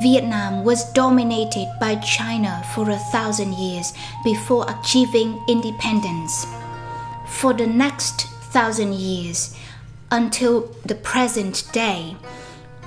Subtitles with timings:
[0.00, 3.92] Vietnam was dominated by China for a thousand years
[4.24, 6.46] before achieving independence.
[7.26, 9.54] For the next thousand years,
[10.10, 12.16] until the present day,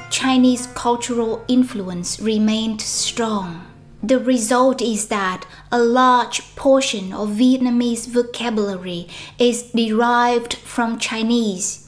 [0.09, 3.65] Chinese cultural influence remained strong.
[4.01, 9.07] The result is that a large portion of Vietnamese vocabulary
[9.39, 11.87] is derived from Chinese.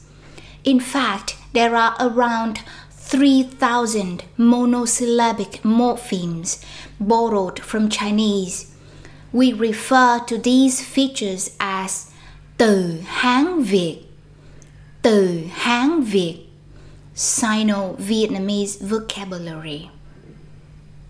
[0.64, 2.62] In fact, there are around
[3.06, 6.60] 3,000 monosyllabic morphemes
[6.98, 8.74] borrowed from Chinese.
[9.32, 12.10] We refer to these features as
[12.58, 14.02] từ Hán Việt,
[15.02, 16.48] từ Hán Việt,
[17.14, 19.88] Sino-Vietnamese vocabulary.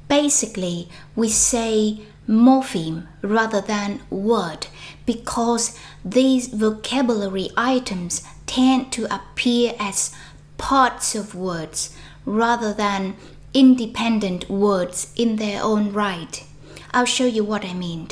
[0.06, 4.66] Basically, we say morpheme rather than word
[5.06, 10.12] because these vocabulary items tend to appear as
[10.58, 13.14] parts of words rather than
[13.54, 16.44] independent words in their own right.
[16.92, 18.08] I'll show you what I mean.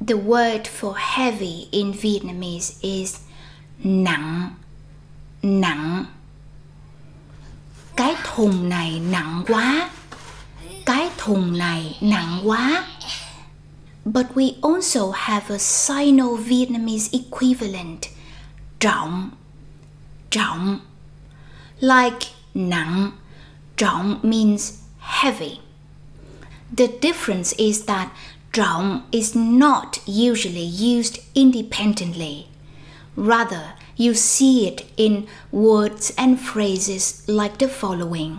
[0.00, 3.20] The word for heavy in Vietnamese is
[3.84, 4.50] nặng,
[5.42, 6.04] nặng.
[7.96, 9.90] Cái thùng này nặng quá.
[10.86, 12.84] Cái thùng này nặng quá.
[14.04, 18.08] But we also have a Sino-Vietnamese equivalent,
[18.80, 19.30] trọng,
[20.30, 20.80] trọng.
[21.82, 23.10] Like nặng,
[23.76, 25.58] trọng means heavy.
[26.76, 28.12] The difference is that
[28.52, 32.46] trọng is not usually used independently.
[33.16, 38.38] Rather, you see it in words and phrases like the following.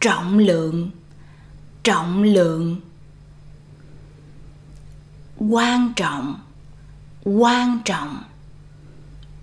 [0.00, 0.90] Trọng lượng,
[1.84, 2.76] trọng lượng.
[5.38, 6.40] Quan trọng,
[7.24, 8.24] quan trọng.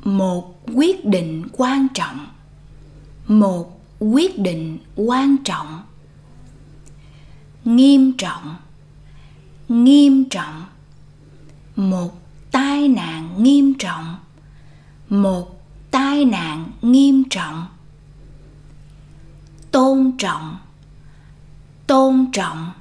[0.03, 2.27] Một quyết định quan trọng.
[3.27, 5.81] Một quyết định quan trọng.
[7.65, 8.55] Nghiêm trọng,
[9.69, 10.65] nghiêm trọng.
[11.75, 12.21] Một
[12.51, 14.15] tai nạn nghiêm trọng.
[15.09, 15.61] Một
[15.91, 17.65] tai nạn nghiêm trọng.
[19.71, 20.57] Tôn trọng.
[21.87, 22.71] Tôn trọng.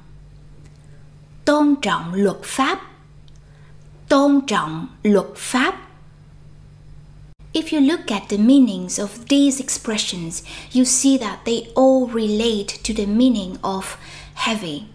[1.45, 2.81] Tôn trọng luật pháp.
[4.07, 5.80] Tôn trọng luật pháp.
[7.53, 10.41] If you look at the meanings of these expressions,
[10.71, 13.97] you see that they all relate to the meaning of
[14.35, 14.87] heavy.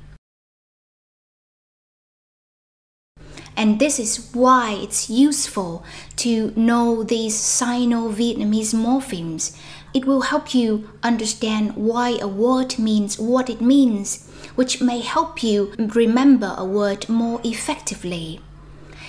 [3.59, 5.85] And this is why it's useful
[6.17, 9.55] to know these Sino Vietnamese morphemes.
[9.93, 15.43] It will help you understand why a word means what it means, which may help
[15.43, 18.41] you remember a word more effectively.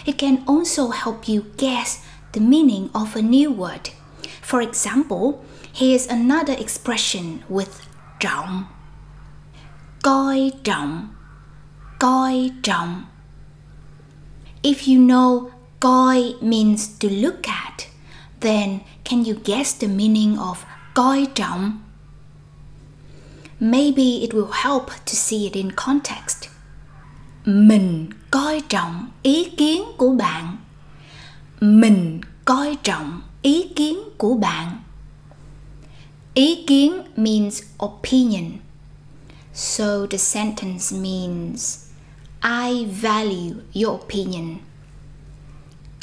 [0.06, 2.06] It can also help you guess
[2.38, 3.90] the meaning of a new word.
[4.44, 5.44] For example,
[5.74, 7.82] here's another expression with
[8.20, 8.66] trọng.
[10.04, 11.08] Coi trọng,
[12.00, 13.06] coi trọng.
[14.62, 15.50] If you know
[15.80, 17.88] coi means to look at,
[18.42, 21.72] then can you guess the meaning of coi trọng?
[23.60, 26.50] Maybe it will help to see it in context.
[27.46, 30.58] Mình coi trọng ý kiến của bạn.
[31.62, 34.78] Mình coi trọng ý kiến của bạn.
[36.34, 38.52] Ý kiến means opinion.
[39.54, 41.78] So the sentence means
[42.44, 44.58] I value your opinion.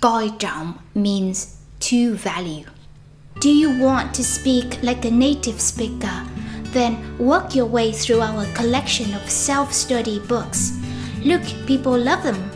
[0.01, 1.47] Coi trọng means
[1.81, 2.65] to value.
[3.43, 6.23] Do you want to speak like a native speaker?
[6.73, 10.73] Then work your way through our collection of self study books.
[11.25, 12.54] Look, people love them.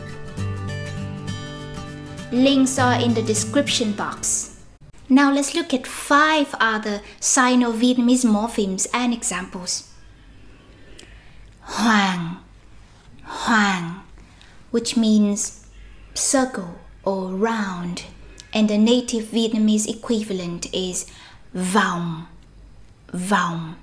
[2.31, 4.59] Links are in the description box.
[5.09, 9.91] Now let's look at five other Sino Vietnamese morphemes and examples.
[11.63, 12.37] Hoàng
[13.25, 14.01] Hoàng,
[14.71, 15.65] which means
[16.13, 18.03] circle or round,
[18.53, 21.05] and the native Vietnamese equivalent is
[21.55, 22.27] vòng,
[23.11, 23.75] vòng.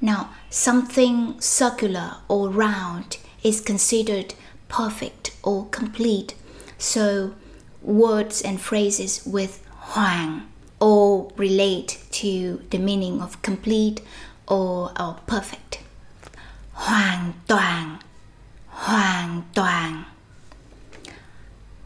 [0.00, 4.34] Now, something circular or round is considered
[4.68, 6.34] perfect or complete,
[6.76, 7.34] so
[7.84, 9.60] words and phrases with
[9.94, 10.40] hoàng
[10.80, 14.00] all relate to the meaning of complete
[14.46, 15.78] or, or perfect.
[16.72, 17.98] Hoàn toàn
[18.68, 20.04] hoàn toàn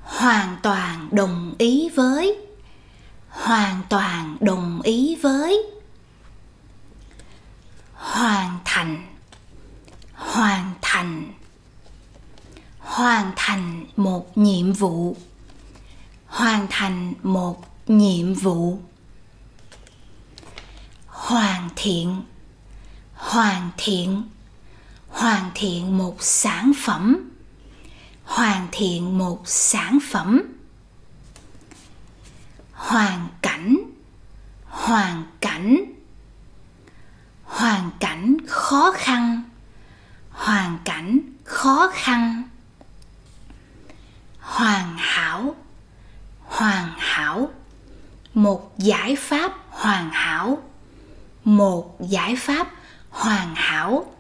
[0.09, 2.37] hoàn toàn đồng ý với.
[3.29, 5.63] Hoàn toàn đồng ý với.
[7.95, 9.07] Hoàn thành.
[10.15, 11.33] Hoàn thành.
[12.79, 15.17] Hoàn thành một nhiệm vụ
[16.39, 18.79] hoàn thành một nhiệm vụ.
[21.07, 22.23] Hoàn thiện
[23.15, 24.23] hoàn thiện
[25.09, 27.31] hoàn thiện một sản phẩm,
[28.25, 30.43] hoàn thiện một sản phẩm.
[32.73, 33.77] Hoàn cảnh
[34.65, 35.85] hoàn cảnh.
[37.45, 39.43] Hoàn cảnh khó khăn,
[40.31, 42.43] hoàn cảnh khó khăn.
[44.41, 45.55] Hoàn hảo
[46.59, 47.51] hoàn hảo.
[48.35, 50.63] Một giải pháp hoàn hảo.
[51.45, 52.69] Một giải pháp
[53.11, 54.15] hoàn hảo.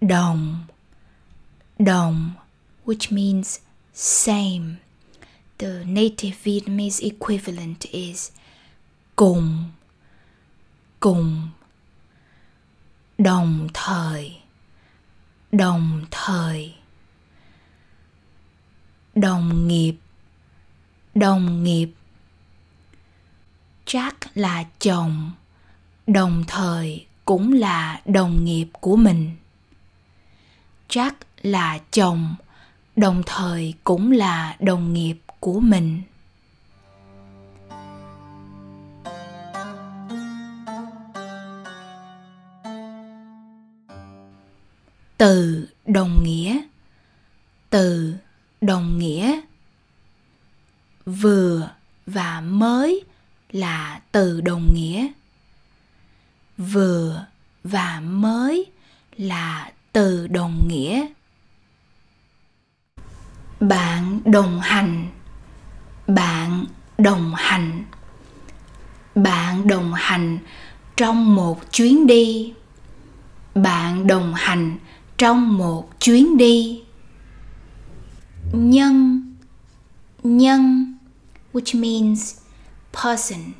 [0.00, 0.64] Đồng.
[1.78, 2.30] Đồng,
[2.86, 3.58] which means
[3.94, 4.74] same.
[5.58, 8.30] The native vietnamese equivalent is
[9.16, 9.64] cùng.
[11.00, 11.48] Cùng.
[13.18, 14.36] Đồng thời.
[15.52, 16.74] Đồng thời.
[19.14, 19.94] Đồng nghiệp
[21.18, 21.88] đồng nghiệp.
[23.86, 25.30] Jack là chồng,
[26.06, 29.30] đồng thời cũng là đồng nghiệp của mình.
[30.88, 31.12] Jack
[31.42, 32.34] là chồng,
[32.96, 36.02] đồng thời cũng là đồng nghiệp của mình.
[45.18, 46.60] Từ đồng nghĩa,
[47.70, 48.14] từ
[48.60, 49.40] đồng nghĩa
[51.08, 51.70] vừa
[52.06, 53.04] và mới
[53.50, 55.08] là từ đồng nghĩa.
[56.58, 57.26] Vừa
[57.64, 58.66] và mới
[59.16, 61.06] là từ đồng nghĩa.
[63.60, 65.06] Bạn đồng hành.
[66.06, 66.64] Bạn
[66.98, 67.84] đồng hành.
[69.14, 70.38] Bạn đồng hành
[70.96, 72.52] trong một chuyến đi.
[73.54, 74.78] Bạn đồng hành
[75.18, 76.82] trong một chuyến đi.
[78.52, 79.28] Nhân
[80.22, 80.67] nhân
[81.58, 82.40] which means
[82.92, 83.54] person,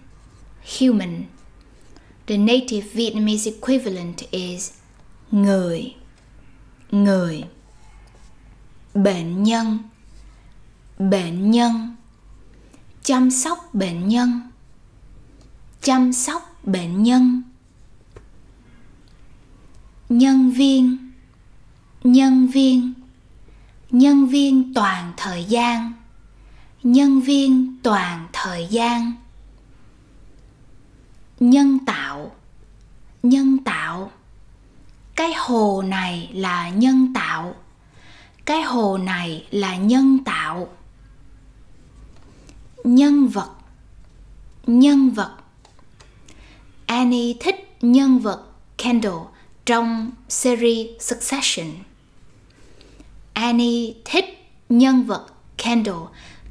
[0.62, 1.26] human.
[2.26, 4.72] The native vietnamese equivalent is
[5.32, 5.94] người
[6.90, 7.44] người.
[8.94, 9.78] Bệnh nhân
[10.98, 11.94] bệnh nhân.
[13.02, 14.40] Chăm sóc bệnh nhân,
[15.82, 17.42] chăm sóc bệnh nhân.
[20.08, 21.10] Nhân viên
[22.04, 22.94] nhân viên
[23.90, 25.92] nhân viên toàn thời gian
[26.82, 29.12] nhân viên toàn thời gian.
[31.40, 32.30] Nhân tạo.
[33.22, 34.10] Nhân tạo.
[35.16, 37.54] Cái hồ này là nhân tạo.
[38.44, 40.68] Cái hồ này là nhân tạo.
[42.84, 43.50] Nhân vật.
[44.66, 45.36] Nhân vật.
[46.86, 48.44] Annie thích nhân vật
[48.78, 49.16] kendall
[49.66, 51.66] trong series succession.
[53.32, 54.24] Annie thích
[54.68, 55.26] nhân vật
[55.56, 55.98] kendall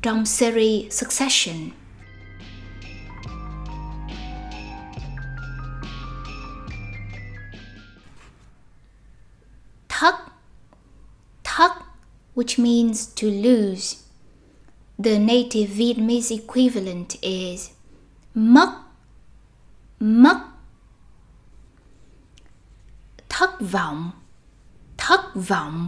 [0.02, 1.72] trong series succession.
[9.90, 10.16] Thất
[11.44, 11.72] thất
[12.36, 13.96] which means to lose.
[15.00, 17.70] The native vietnamese equivalent is
[18.36, 18.70] mất
[20.00, 20.38] mất
[23.30, 24.12] thất vọng.
[24.98, 25.88] Thất vọng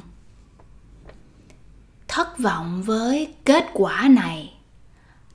[2.10, 4.54] thất vọng với kết quả này.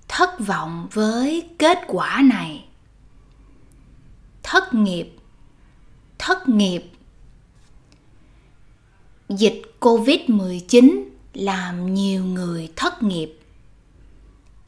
[0.08, 2.64] Thất vọng với kết quả này.
[4.42, 5.16] Thất nghiệp.
[6.18, 6.82] Thất nghiệp.
[9.28, 11.04] Dịch covid-19
[11.34, 13.40] làm nhiều người thất nghiệp.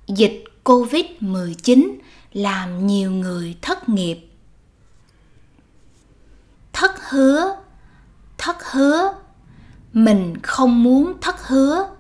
[0.07, 1.97] Dịch covid-19
[2.33, 4.19] làm nhiều người thất nghiệp.
[6.73, 7.57] Thất hứa.
[8.39, 9.15] Thất hứa.
[9.93, 11.96] Mình không muốn thất hứa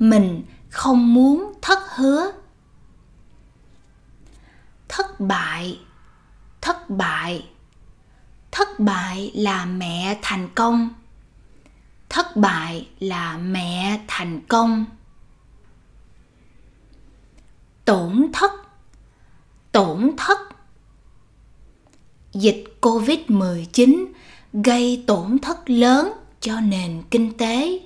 [0.00, 2.32] mình không muốn thất hứa.
[4.88, 5.78] Thất bại
[6.60, 7.48] thất bại.
[8.50, 10.90] Thất bại là mẹ thành công.
[12.08, 14.84] Thất bại là mẹ thành công.
[17.84, 18.52] Tổn thất
[19.72, 20.38] tổn thất.
[22.32, 24.12] Dịch covid 19
[24.52, 27.80] gây tổn thất lớn cho nền kinh tế.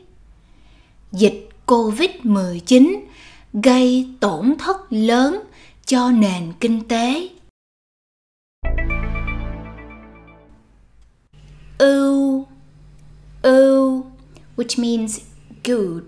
[1.13, 3.01] Dịch covid-19
[3.53, 5.41] gây tổn thất lớn
[5.87, 7.29] cho nền kinh tế.
[11.79, 12.47] Ưu
[13.43, 14.05] ưu
[14.57, 15.21] which means
[15.65, 16.05] good,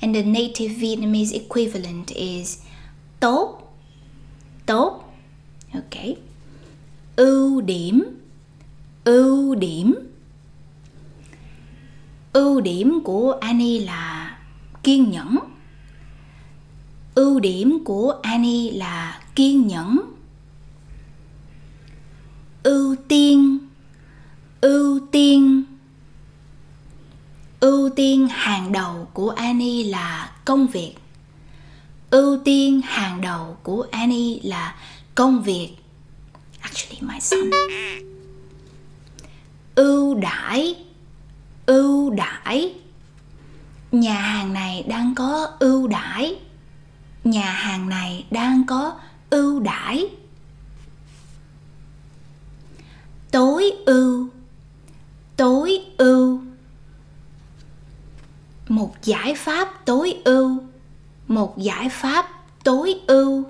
[0.00, 2.58] and the native Vietnamese equivalent is
[3.20, 3.58] tốt
[4.66, 5.14] tốt,
[5.74, 6.16] okay.
[7.16, 8.18] Ưu điểm
[9.08, 9.94] ưu điểm.
[12.32, 14.07] Ưu điểm của Annie là
[14.88, 15.38] kiên nhẫn.
[17.14, 20.00] Ưu điểm của Annie là kiên nhẫn.
[22.62, 23.58] Ưu tiên.
[24.60, 25.64] Ưu tiên.
[27.60, 30.94] Ưu tiên hàng đầu của Annie là công việc.
[32.10, 34.76] Ưu tiên hàng đầu của Annie là
[35.14, 35.70] công việc.
[36.60, 37.50] Actually, my son.
[39.74, 40.74] Ưu đãi.
[41.66, 42.74] Ưu đãi
[43.92, 46.36] nhà hàng này đang có ưu đãi.
[47.24, 48.94] Nhà hàng này đang có
[49.30, 50.08] ưu đãi.
[53.30, 54.28] Tối ưu.
[55.36, 56.40] Tối ưu.
[58.68, 60.62] Một giải pháp tối ưu.
[61.28, 62.28] Một giải pháp
[62.64, 63.44] tối ưu.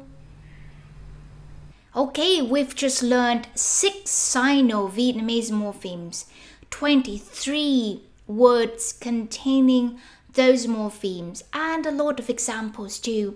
[1.93, 6.27] Okay, we've just learned six Sino-Vietnamese morphemes,
[6.71, 9.99] 23 words containing
[10.39, 13.35] those morphemes, and a lot of examples too.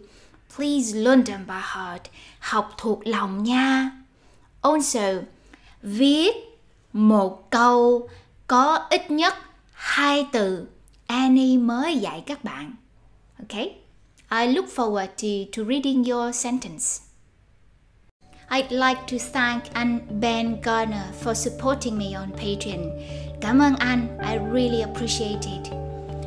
[0.57, 2.03] Please learn them by heart.
[2.39, 3.91] Học thuộc lòng nha.
[4.61, 5.23] Also,
[5.83, 6.35] viết
[6.93, 8.09] một câu
[8.47, 9.35] có ít nhất
[9.73, 10.67] hai từ
[11.07, 12.75] Annie mới dạy các bạn.
[13.39, 13.75] Okay?
[14.31, 17.01] I look forward to, to reading your sentence.
[18.51, 22.91] I'd like to thank anh Ben Garner for supporting me on Patreon.
[23.41, 25.82] Cảm ơn anh, I really appreciate it.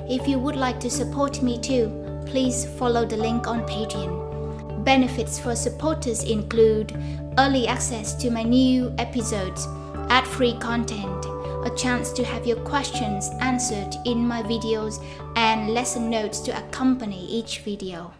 [0.07, 1.89] If you would like to support me too,
[2.27, 4.83] please follow the link on Patreon.
[4.83, 6.93] Benefits for supporters include
[7.39, 9.67] early access to my new episodes,
[10.09, 11.25] ad free content,
[11.65, 15.03] a chance to have your questions answered in my videos,
[15.35, 18.13] and lesson notes to accompany each video.